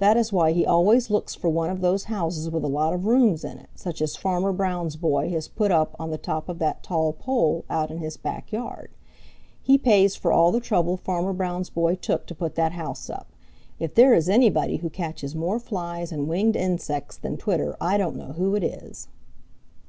[0.00, 3.06] That is why he always looks for one of those houses with a lot of
[3.06, 6.58] rooms in it, such as Farmer Brown's boy has put up on the top of
[6.58, 8.90] that tall pole out in his back yard.
[9.62, 13.28] He pays for all the trouble Farmer Brown's boy took to put that house up.
[13.78, 18.16] If there is anybody who catches more flies and winged insects than Twitter, I don't
[18.16, 19.06] know who it is."